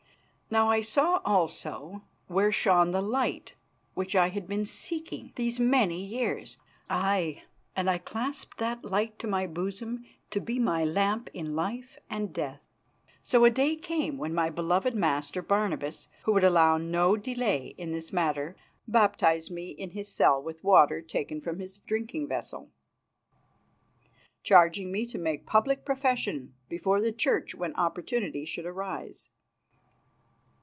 [0.53, 3.53] Now I saw also where shone the light
[3.93, 6.57] which I had been seeking these many years.
[6.89, 7.43] Aye,
[7.73, 12.33] and I clasped that light to my bosom to be my lamp in life and
[12.33, 12.59] death.
[13.23, 17.93] So a day came when my beloved master, Barnabas, who would allow no delay in
[17.93, 18.57] this matter,
[18.89, 22.69] baptised me in his cell with water taken from his drinking vessel,
[24.43, 29.29] charging me to make public profession before the Church when opportunity should arise.